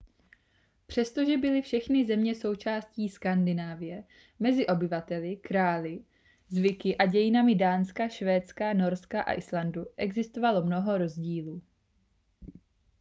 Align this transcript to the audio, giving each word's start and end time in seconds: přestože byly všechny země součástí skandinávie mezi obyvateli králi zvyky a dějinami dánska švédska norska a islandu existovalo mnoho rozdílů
přestože 0.87 1.37
byly 1.37 1.61
všechny 1.61 2.05
země 2.05 2.35
součástí 2.35 3.09
skandinávie 3.09 4.03
mezi 4.39 4.67
obyvateli 4.67 5.35
králi 5.35 6.03
zvyky 6.49 6.97
a 6.97 7.05
dějinami 7.05 7.55
dánska 7.55 8.09
švédska 8.09 8.73
norska 8.73 9.21
a 9.21 9.33
islandu 9.33 9.85
existovalo 9.97 10.65
mnoho 10.65 10.97
rozdílů 10.97 11.61